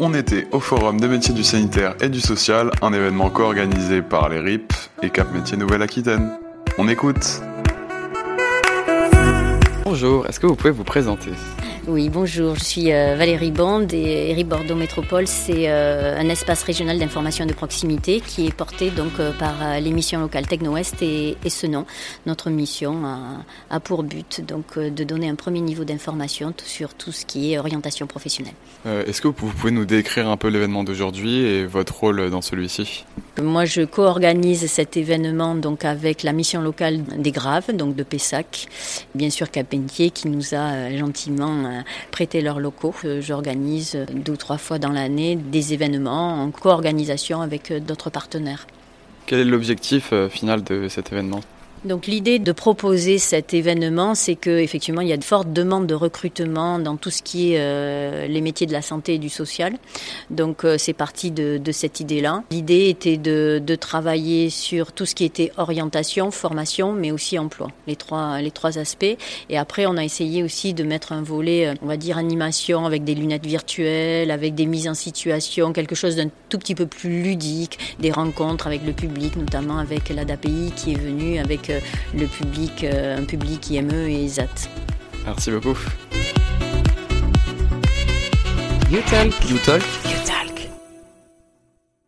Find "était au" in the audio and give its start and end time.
0.14-0.60